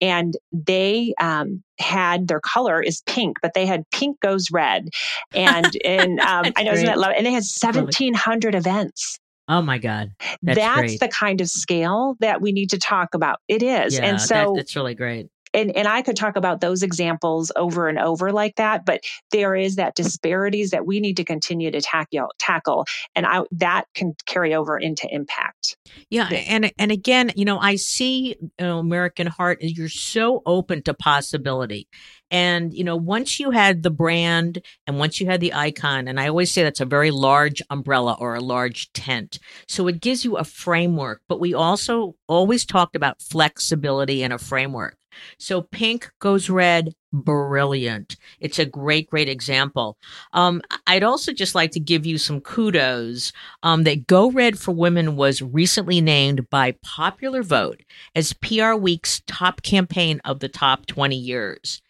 [0.00, 4.88] and they um, had their color is pink, but they had pink goes red,
[5.34, 7.14] and and um, I know isn't that love?
[7.16, 9.18] And they had seventeen hundred events.
[9.50, 10.12] Oh my God.
[10.42, 13.40] That's, That's the kind of scale that we need to talk about.
[13.48, 13.94] It is.
[13.94, 17.50] Yeah, and so that, that's really great and, and I could talk about those examples
[17.56, 20.02] over and over like that, but there is that mm.
[20.02, 24.78] disparities that we need to continue to tackle, tackle and I, that can carry over
[24.78, 25.76] into impact.
[26.08, 29.58] Yeah, and and again, you know, I see you know, American Heart.
[29.60, 31.88] You're so open to possibility,
[32.30, 36.20] and you know, once you had the brand and once you had the icon, and
[36.20, 40.24] I always say that's a very large umbrella or a large tent, so it gives
[40.24, 41.22] you a framework.
[41.28, 44.96] But we also always talked about flexibility and a framework.
[45.38, 48.16] So pink goes red, brilliant.
[48.40, 49.96] It's a great, great example.
[50.32, 54.72] Um, I'd also just like to give you some kudos um, that Go Red for
[54.72, 57.82] Women was recently named by popular vote
[58.14, 61.82] as PR Week's top campaign of the top 20 years.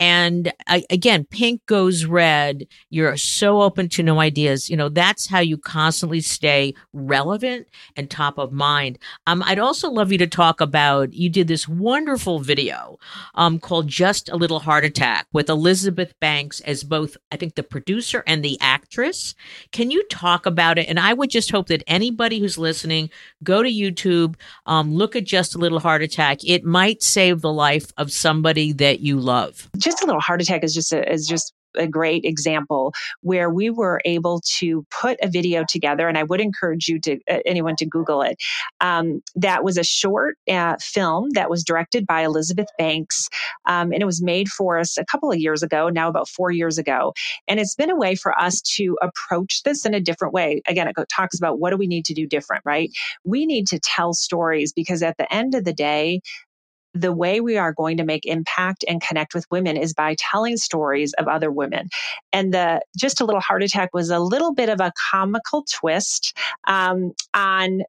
[0.00, 2.66] And I, again, pink goes red.
[2.88, 4.70] You're so open to new ideas.
[4.70, 8.98] You know, that's how you constantly stay relevant and top of mind.
[9.26, 12.98] Um, I'd also love you to talk about, you did this wonderful video
[13.34, 17.62] um, called Just a Little Heart Attack with Elizabeth Banks as both, I think, the
[17.62, 19.34] producer and the actress.
[19.70, 20.88] Can you talk about it?
[20.88, 23.10] And I would just hope that anybody who's listening,
[23.44, 26.38] go to YouTube, um, look at Just a Little Heart Attack.
[26.44, 29.68] It might save the life of somebody that you love.
[29.76, 33.70] Just a Little Heart Attack is just a, is just a great example where we
[33.70, 37.76] were able to put a video together, and I would encourage you to uh, anyone
[37.76, 38.36] to Google it.
[38.80, 43.28] Um, that was a short uh, film that was directed by Elizabeth Banks,
[43.66, 46.50] um, and it was made for us a couple of years ago, now about four
[46.50, 47.12] years ago,
[47.48, 50.62] and it's been a way for us to approach this in a different way.
[50.66, 52.90] Again, it talks about what do we need to do different, right?
[53.24, 56.20] We need to tell stories because at the end of the day,
[56.94, 60.56] the way we are going to make impact and connect with women is by telling
[60.56, 61.88] stories of other women.
[62.32, 66.36] And the just a little heart attack was a little bit of a comical twist
[66.66, 67.82] um, on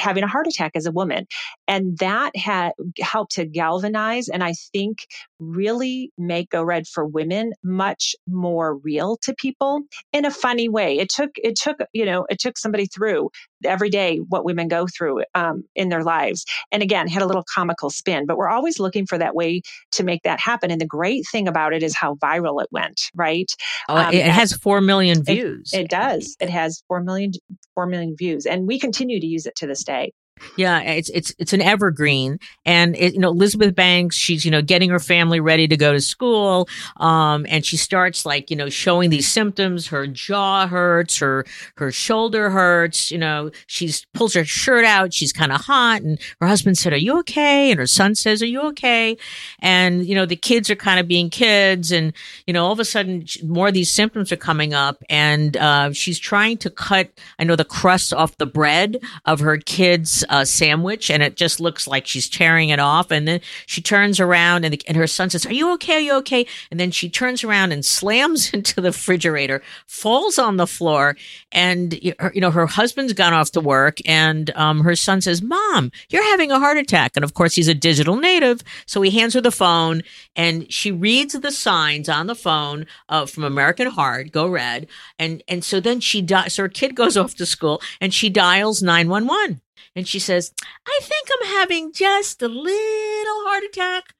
[0.00, 1.26] having a heart attack as a woman.
[1.68, 5.06] And that had helped to galvanize and I think
[5.38, 9.82] really make Go Red for Women much more real to people
[10.12, 10.98] in a funny way.
[10.98, 13.30] It took, it took, you know, it took somebody through
[13.64, 16.44] every day what women go through um, in their lives.
[16.72, 20.04] And again, had a little comical spin, but we're always looking for that way to
[20.04, 20.70] make that happen.
[20.70, 23.50] And the great thing about it is how viral it went, right?
[23.88, 25.72] Oh, um, it has 4 million views.
[25.72, 26.36] It, it does.
[26.40, 27.32] It has 4 million,
[27.74, 28.46] 4 million views.
[28.46, 30.12] And we continue to use it to this day day.
[30.56, 34.62] Yeah, it's it's it's an evergreen, and it, you know Elizabeth Banks, she's you know
[34.62, 38.68] getting her family ready to go to school, um, and she starts like you know
[38.68, 39.86] showing these symptoms.
[39.88, 41.44] Her jaw hurts, her
[41.76, 43.10] her shoulder hurts.
[43.10, 45.12] You know, she's pulls her shirt out.
[45.12, 48.42] She's kind of hot, and her husband said, "Are you okay?" And her son says,
[48.42, 49.16] "Are you okay?"
[49.60, 52.12] And you know the kids are kind of being kids, and
[52.46, 55.92] you know all of a sudden more of these symptoms are coming up, and uh,
[55.92, 57.10] she's trying to cut.
[57.38, 61.60] I know the crust off the bread of her kids' uh, sandwich and it just
[61.60, 63.10] looks like she's tearing it off.
[63.10, 65.96] And then she turns around and, the, and her son says, Are you okay?
[65.96, 66.46] Are you okay?
[66.70, 71.16] And then she turns around and slams into the refrigerator, falls on the floor.
[71.52, 73.98] And, you know, her husband's gone off to work.
[74.06, 77.12] And um, her son says, Mom, you're having a heart attack.
[77.16, 78.62] And of course, he's a digital native.
[78.86, 80.02] So he hands her the phone
[80.36, 84.86] and she reads the signs on the phone uh, from American Heart, Go Red.
[85.18, 88.30] And, and so then she, di- so her kid goes off to school and she
[88.30, 89.60] dials 911
[89.94, 90.52] and she says,
[90.86, 94.14] I think I'm having just a little heart attack.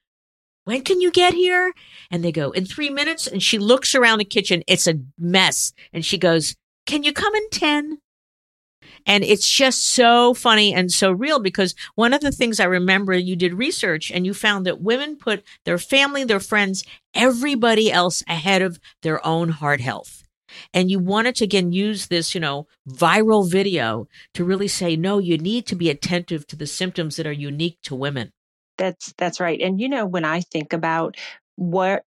[0.64, 1.72] When can you get here?
[2.10, 3.26] And they go, in three minutes.
[3.26, 4.62] And she looks around the kitchen.
[4.66, 5.72] It's a mess.
[5.92, 6.54] And she goes,
[6.86, 7.98] Can you come in 10?
[9.06, 13.14] And it's just so funny and so real because one of the things I remember
[13.14, 18.22] you did research and you found that women put their family, their friends, everybody else
[18.28, 20.19] ahead of their own heart health.
[20.72, 25.18] And you wanted to again use this, you know, viral video to really say, no,
[25.18, 28.32] you need to be attentive to the symptoms that are unique to women.
[28.78, 29.60] That's that's right.
[29.60, 31.16] And you know, when I think about
[31.56, 32.04] what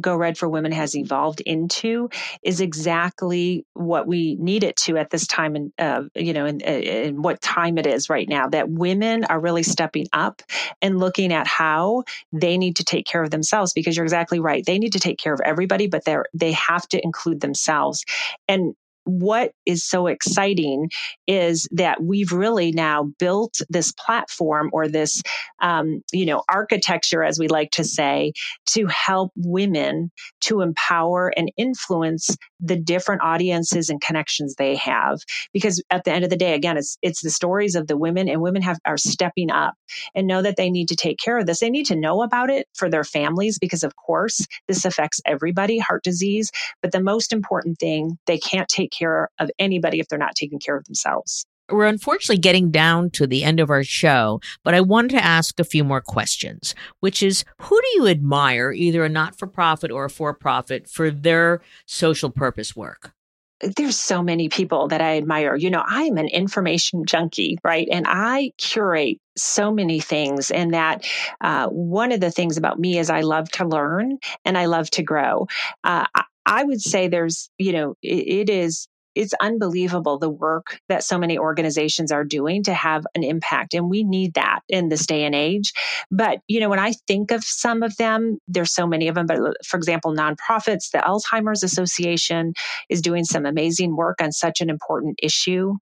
[0.00, 2.08] Go Red for Women has evolved into
[2.42, 6.62] is exactly what we need it to at this time and uh, you know and,
[6.62, 10.42] and what time it is right now that women are really stepping up
[10.82, 14.64] and looking at how they need to take care of themselves because you're exactly right
[14.66, 18.04] they need to take care of everybody but they're they have to include themselves.
[18.48, 18.74] And
[19.06, 20.90] what is so exciting
[21.26, 25.22] is that we've really now built this platform or this,
[25.62, 28.32] um, you know, architecture, as we like to say,
[28.66, 30.10] to help women
[30.42, 35.20] to empower and influence the different audiences and connections they have.
[35.52, 38.28] Because at the end of the day, again, it's it's the stories of the women,
[38.28, 39.74] and women have are stepping up
[40.14, 41.60] and know that they need to take care of this.
[41.60, 45.78] They need to know about it for their families because, of course, this affects everybody,
[45.78, 46.50] heart disease.
[46.82, 50.58] But the most important thing, they can't take care of anybody if they're not taking
[50.58, 51.46] care of themselves.
[51.70, 55.58] We're unfortunately getting down to the end of our show, but I wanted to ask
[55.58, 59.90] a few more questions, which is who do you admire, either a not for profit
[59.90, 63.12] or a for profit, for their social purpose work?
[63.60, 65.56] there's so many people that I admire.
[65.56, 67.88] You know, I'm an information junkie, right?
[67.90, 70.50] And I curate so many things.
[70.50, 71.06] And that
[71.40, 74.90] uh, one of the things about me is I love to learn and I love
[74.90, 75.46] to grow.
[75.84, 76.04] Uh,
[76.44, 81.18] I would say there's, you know, it, it is it's unbelievable the work that so
[81.18, 85.24] many organizations are doing to have an impact and we need that in this day
[85.24, 85.72] and age.
[86.10, 89.26] But you know when i think of some of them there's so many of them
[89.26, 92.52] but for example nonprofits the alzheimer's association
[92.88, 95.74] is doing some amazing work on such an important issue.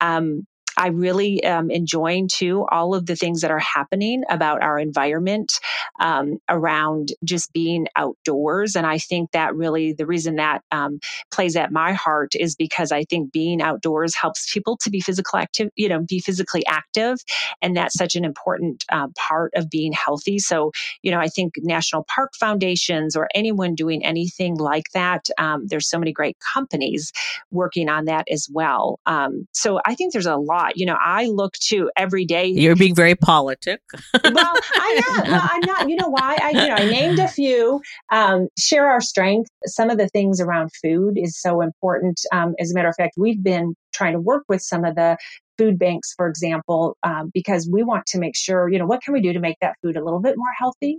[0.00, 0.46] Um,
[0.76, 5.52] I really am enjoying too all of the things that are happening about our environment
[6.00, 8.76] um, around just being outdoors.
[8.76, 10.98] And I think that really the reason that um,
[11.30, 15.38] plays at my heart is because I think being outdoors helps people to be physical
[15.38, 17.18] active, you know, be physically active.
[17.62, 20.38] And that's such an important uh, part of being healthy.
[20.38, 20.72] So,
[21.02, 25.88] you know, I think national park foundations or anyone doing anything like that, um, there's
[25.88, 27.12] so many great companies
[27.50, 29.00] working on that as well.
[29.06, 30.65] Um, so I think there's a lot.
[30.74, 32.46] You know, I look to every day.
[32.46, 33.80] You're being very politic.
[34.24, 35.30] well, I am.
[35.30, 35.88] Well, I'm not.
[35.88, 36.36] You know why?
[36.40, 37.80] I you know I named a few.
[38.10, 39.50] Um, share our strength.
[39.66, 42.20] Some of the things around food is so important.
[42.32, 45.16] Um, as a matter of fact, we've been trying to work with some of the
[45.58, 49.14] food banks, for example, um, because we want to make sure, you know, what can
[49.14, 50.98] we do to make that food a little bit more healthy?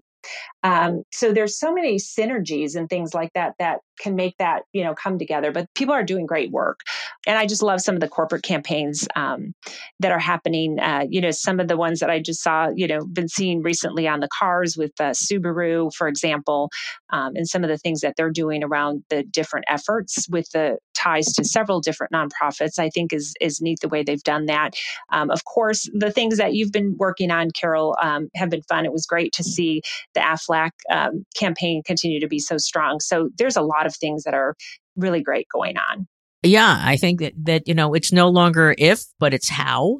[0.63, 4.83] Um, so there's so many synergies and things like that that can make that you
[4.83, 5.51] know come together.
[5.51, 6.81] But people are doing great work,
[7.25, 9.53] and I just love some of the corporate campaigns um,
[9.99, 10.79] that are happening.
[10.79, 13.61] Uh, you know, some of the ones that I just saw, you know, been seeing
[13.61, 16.69] recently on the cars with uh, Subaru, for example,
[17.11, 20.77] um, and some of the things that they're doing around the different efforts with the
[20.95, 22.79] ties to several different nonprofits.
[22.79, 24.71] I think is is neat the way they've done that.
[25.11, 28.85] Um, of course, the things that you've been working on, Carol, um, have been fun.
[28.85, 29.81] It was great to see
[30.17, 32.99] the AFLAC um, campaign continue to be so strong.
[32.99, 34.55] So there's a lot of things that are
[34.95, 36.07] really great going on.
[36.43, 39.99] Yeah, I think that, that, you know, it's no longer if, but it's how.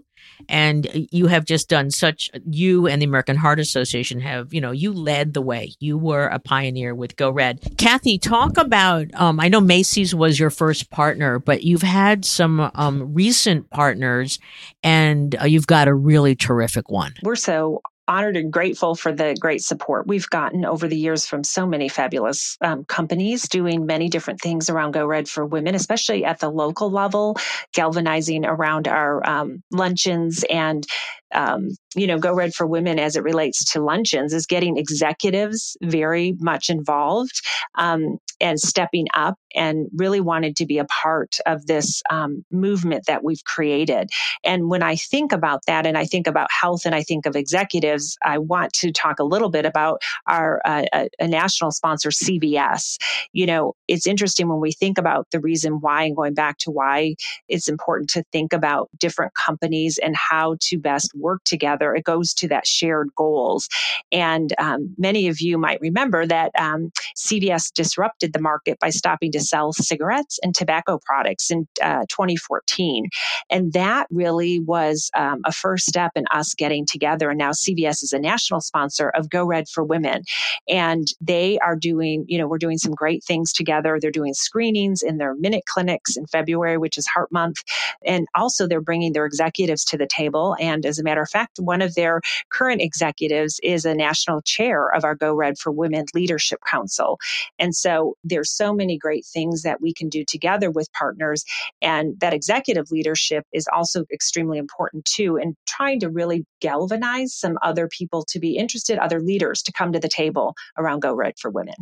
[0.50, 4.72] And you have just done such, you and the American Heart Association have, you know,
[4.72, 5.74] you led the way.
[5.80, 7.60] You were a pioneer with Go Red.
[7.78, 12.72] Kathy, talk about, um, I know Macy's was your first partner, but you've had some
[12.76, 14.38] um, recent partners
[14.84, 17.14] and uh, you've got a really terrific one.
[17.24, 21.44] We're so honored and grateful for the great support we've gotten over the years from
[21.44, 26.24] so many fabulous um, companies doing many different things around Go Red for Women, especially
[26.24, 27.38] at the local level,
[27.74, 30.86] galvanizing around our um, luncheons and
[31.34, 35.76] um, you know, Go Red for Women as it relates to luncheons is getting executives
[35.82, 37.42] very much involved
[37.76, 43.06] um, and stepping up and really wanted to be a part of this um, movement
[43.08, 44.10] that we've created.
[44.44, 47.36] And when I think about that and I think about health and I think of
[47.36, 50.86] executives, I want to talk a little bit about our uh,
[51.20, 52.98] a, national sponsor, CVS.
[53.34, 56.72] You know, it's interesting when we think about the reason why and going back to
[56.72, 57.16] why
[57.48, 61.96] it's important to think about different companies and how to best work together.
[61.96, 63.68] It goes to that shared goals.
[64.12, 69.32] And um, many of you might remember that um, CVS disrupted the market by stopping
[69.32, 73.06] to sell cigarettes and tobacco products in uh, 2014.
[73.50, 77.30] And that really was um, a first step in us getting together.
[77.30, 80.24] And now CVS is a national sponsor of Go Red for Women.
[80.68, 83.98] And they are doing, you know, we're doing some great things together.
[84.00, 87.58] They're doing screenings in their minute clinics in February, which is Heart Month.
[88.06, 90.56] And also, they're bringing their executives to the table.
[90.60, 94.90] And as a matter of fact, one of their current executives is a national chair
[94.94, 97.18] of our Go Red for Women Leadership Council.
[97.58, 101.44] And so there's so many great things that we can do together with partners.
[101.82, 107.58] And that executive leadership is also extremely important too, and trying to really galvanize some
[107.62, 111.34] other people to be interested, other leaders to come to the table around Go Red
[111.40, 111.76] for Women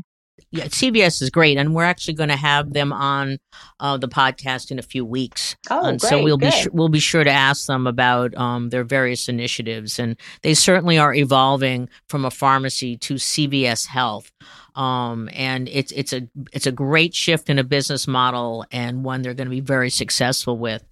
[0.51, 3.39] yeah, CVS is great, and we're actually going to have them on
[3.79, 5.55] uh, the podcast in a few weeks.
[5.69, 6.51] Oh, and great, so we'll good.
[6.51, 10.97] be we'll be sure to ask them about um, their various initiatives, and they certainly
[10.97, 14.31] are evolving from a pharmacy to CVS Health.
[14.75, 19.21] Um, and it's it's a it's a great shift in a business model and one
[19.21, 20.83] they're going to be very successful with.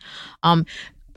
[0.42, 0.66] Um,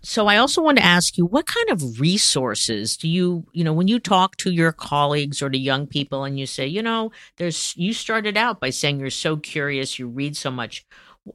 [0.06, 3.72] so I also want to ask you, what kind of resources do you, you know,
[3.72, 7.10] when you talk to your colleagues or to young people and you say, you know,
[7.38, 10.86] there's, you started out by saying you're so curious, you read so much.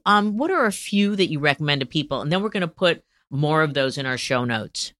[0.06, 2.22] Um, what are a few that you recommend to people?
[2.22, 4.94] And then we're going to put more of those in our show notes.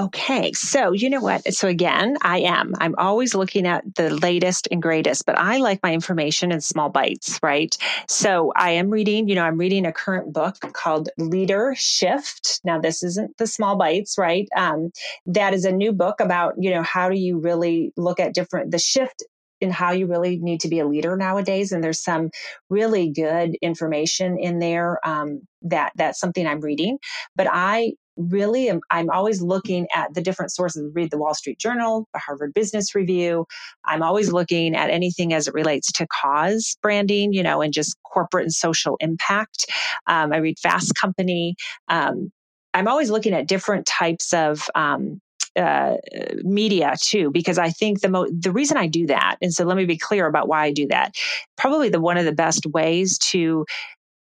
[0.00, 1.52] Okay, so you know what?
[1.52, 2.72] So again, I am.
[2.78, 6.88] I'm always looking at the latest and greatest, but I like my information in small
[6.88, 7.76] bites, right?
[8.08, 12.62] So I am reading, you know, I'm reading a current book called Leader Shift.
[12.64, 14.48] Now, this isn't the small bites, right?
[14.56, 14.92] Um,
[15.26, 18.70] that is a new book about, you know, how do you really look at different,
[18.70, 19.22] the shift
[19.60, 21.70] in how you really need to be a leader nowadays.
[21.70, 22.30] And there's some
[22.70, 26.98] really good information in there um, that that's something I'm reading.
[27.36, 30.90] But I really am, I'm always looking at the different sources.
[30.94, 33.46] Read the Wall Street Journal, the Harvard Business Review.
[33.84, 37.96] I'm always looking at anything as it relates to cause branding, you know, and just
[38.02, 39.66] corporate and social impact.
[40.06, 41.56] Um, I read Fast Company.
[41.88, 42.30] Um,
[42.74, 45.20] I'm always looking at different types of um,
[45.56, 45.96] uh,
[46.42, 49.76] media too, because I think the mo- the reason I do that, and so let
[49.76, 51.12] me be clear about why I do that.
[51.56, 53.66] Probably the one of the best ways to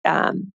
[0.05, 0.51] um,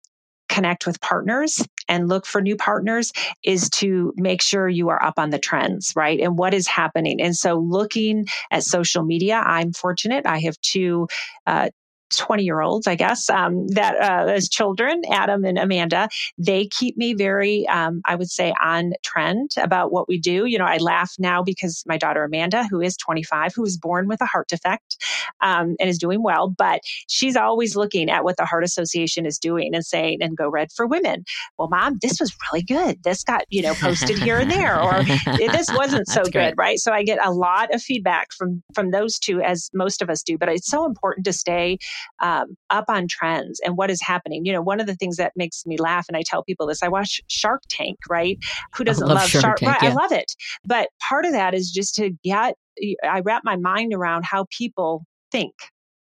[0.49, 3.13] connect with partners and look for new partners
[3.45, 6.21] is to make sure you are up on the trends, right?
[6.21, 7.21] And what is happening.
[7.21, 10.27] And so looking at social media, I'm fortunate.
[10.27, 11.09] I have two
[11.47, 11.71] uh,
[12.17, 16.09] 20 year olds, I guess, um, that uh, as children, Adam and Amanda,
[16.39, 20.47] they keep me very, um, I would say, on trend about what we do.
[20.47, 24.09] You know, I laugh now because my daughter Amanda, who is 25, who was born
[24.09, 24.97] with a heart defect
[25.41, 29.39] um, and is doing well, but she's always looking at what the Heart Association is
[29.39, 31.25] doing and saying, and go red for women.
[31.59, 33.03] Well, mom, this was really good.
[33.03, 35.03] This got, you know, posted here and there, or
[35.37, 36.79] this wasn't so good, right?
[36.79, 40.23] So I get a lot of feedback from from those two, as most of us
[40.23, 40.39] do.
[40.39, 41.79] But it's so important to stay
[42.21, 44.45] um, up on trends and what is happening.
[44.45, 46.83] You know, one of the things that makes me laugh, and I tell people this,
[46.83, 48.39] I watch Shark Tank, right?
[48.77, 49.73] Who doesn't love, love, Shark, Shark Tank?
[49.73, 49.91] Right, yeah.
[49.91, 50.33] I love it.
[50.65, 52.55] But part of that is just to get,
[53.03, 55.55] I wrap my mind around how people think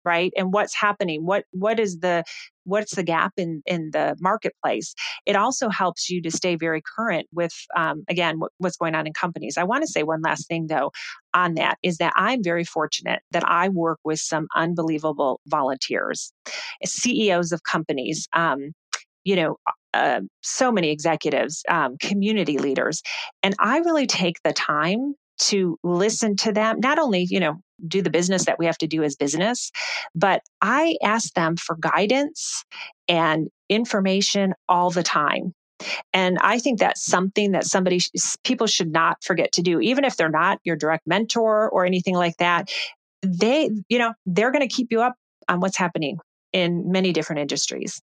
[0.05, 2.25] right and what's happening what what is the
[2.69, 4.95] what's the gap in in the marketplace?
[5.27, 9.07] It also helps you to stay very current with um, again what, what's going on
[9.07, 9.57] in companies.
[9.57, 10.91] I want to say one last thing though
[11.35, 16.33] on that is that i'm very fortunate that i work with some unbelievable volunteers
[16.85, 18.73] ceos of companies um,
[19.25, 19.57] you know
[19.95, 23.03] uh, so many executives um, community leaders
[23.43, 28.03] and i really take the time to listen to them not only you know do
[28.03, 29.71] the business that we have to do as business.
[30.15, 32.65] But I ask them for guidance
[33.09, 35.55] and information all the time.
[36.13, 38.01] And I think that's something that somebody,
[38.43, 42.17] people should not forget to do, even if they're not your direct mentor or anything
[42.17, 42.71] like that.
[43.23, 45.15] They, you know, they're going to keep you up
[45.49, 46.19] on what's happening
[46.53, 48.01] in many different industries.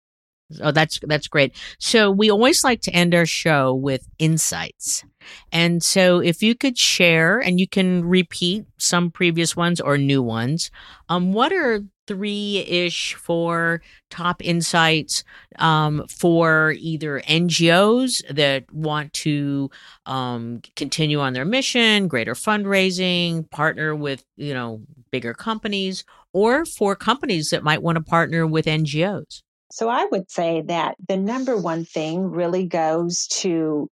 [0.61, 1.57] Oh, that's that's great.
[1.79, 5.05] So we always like to end our show with insights.
[5.53, 10.21] And so if you could share and you can repeat some previous ones or new
[10.23, 10.71] ones,
[11.09, 13.81] um, what are three-ish four
[14.11, 15.25] top insights
[15.59, 19.71] um, for either NGOs that want to
[20.07, 26.97] um, continue on their mission, greater fundraising, partner with you know bigger companies, or for
[26.97, 29.43] companies that might want to partner with NGOs?
[29.73, 33.89] So I would say that the number one thing really goes to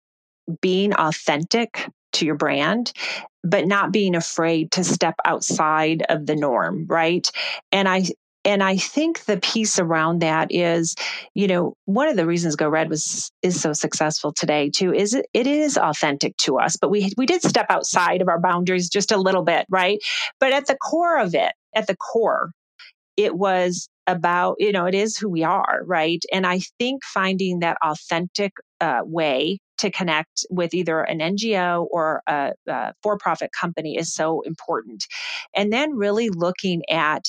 [0.59, 2.91] being authentic to your brand
[3.43, 7.29] but not being afraid to step outside of the norm right?
[7.71, 8.05] And i
[8.43, 10.95] and i think the piece around that is
[11.35, 15.13] you know one of the reasons go red was is so successful today too is
[15.13, 18.89] it, it is authentic to us but we we did step outside of our boundaries
[18.89, 19.99] just a little bit right?
[20.39, 22.51] But at the core of it at the core
[23.17, 27.59] it was about you know it is who we are right and i think finding
[27.59, 33.97] that authentic uh, way to connect with either an ngo or a, a for-profit company
[33.97, 35.05] is so important
[35.55, 37.25] and then really looking at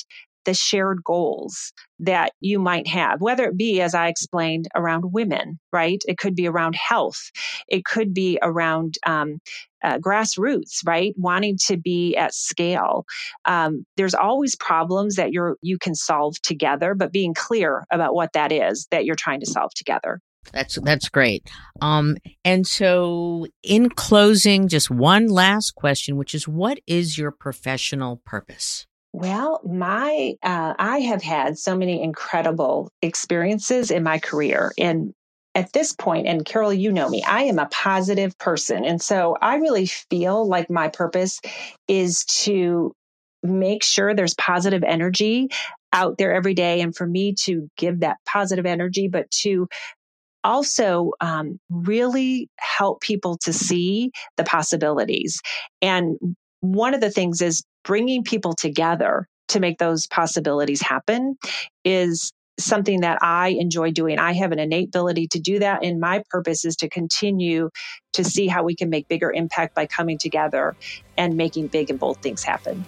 [0.48, 5.58] the shared goals that you might have, whether it be, as I explained, around women,
[5.74, 6.02] right?
[6.08, 7.20] It could be around health.
[7.68, 9.40] It could be around um,
[9.82, 11.14] uh, grassroots, right?
[11.16, 13.04] Wanting to be at scale.
[13.44, 18.32] Um, there's always problems that you're you can solve together, but being clear about what
[18.32, 20.20] that is that you're trying to solve together.
[20.52, 21.48] That's that's great.
[21.80, 28.22] Um, and so, in closing, just one last question, which is, what is your professional
[28.24, 28.86] purpose?
[29.12, 35.12] Well, my uh, I have had so many incredible experiences in my career, and
[35.58, 39.36] at this point, and Carol, you know me, I am a positive person, and so
[39.42, 41.40] I really feel like my purpose
[41.88, 42.92] is to
[43.42, 45.48] make sure there's positive energy
[45.92, 49.66] out there every day, and for me to give that positive energy, but to
[50.44, 55.40] also um, really help people to see the possibilities.
[55.82, 56.16] And
[56.60, 61.36] one of the things is bringing people together to make those possibilities happen
[61.84, 64.18] is something that I enjoy doing.
[64.18, 65.84] I have an innate ability to do that.
[65.84, 67.70] And my purpose is to continue
[68.12, 70.76] to see how we can make bigger impact by coming together
[71.16, 72.84] and making big and bold things happen.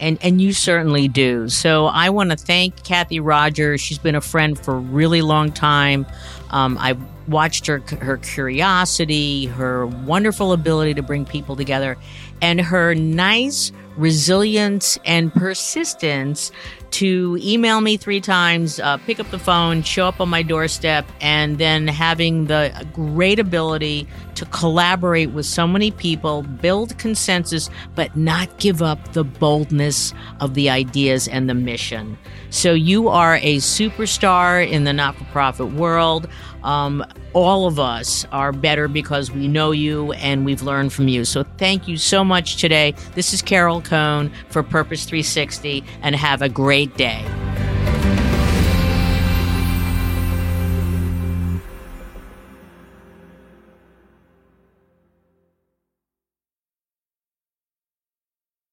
[0.00, 1.48] And, and you certainly do.
[1.48, 3.80] So I want to thank Kathy Rogers.
[3.80, 6.06] She's been a friend for a really long time.
[6.50, 11.98] Um, I watched her her curiosity, her wonderful ability to bring people together,
[12.40, 16.52] and her nice resilience and persistence
[16.90, 21.06] to email me three times, uh, pick up the phone, show up on my doorstep,
[21.20, 28.16] and then having the great ability to collaborate with so many people, build consensus, but
[28.16, 32.16] not give up the boldness of the ideas and the mission.
[32.50, 36.28] So you are a superstar in the not for profit world.
[36.64, 41.24] Um, all of us are better because we know you and we've learned from you.
[41.24, 42.94] So thank you so much today.
[43.14, 47.24] This is Carol Cone for Purpose 360 and have a great day.